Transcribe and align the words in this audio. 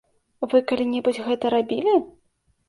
Вы 0.53 0.61
калі-небудзь 0.71 1.19
гэта 1.27 1.53
рабілі? 1.55 1.95